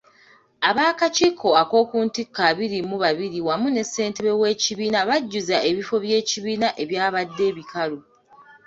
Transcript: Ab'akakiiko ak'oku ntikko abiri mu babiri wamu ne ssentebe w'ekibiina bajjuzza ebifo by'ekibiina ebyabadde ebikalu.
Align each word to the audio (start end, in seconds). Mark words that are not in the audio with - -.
Ab'akakiiko 0.69 1.47
ak'oku 1.61 1.95
ntikko 2.05 2.39
abiri 2.49 2.79
mu 2.89 2.97
babiri 3.03 3.39
wamu 3.47 3.67
ne 3.71 3.83
ssentebe 3.87 4.31
w'ekibiina 4.41 4.99
bajjuzza 5.09 5.57
ebifo 5.69 5.95
by'ekibiina 6.03 6.67
ebyabadde 6.83 7.43
ebikalu. 7.51 7.97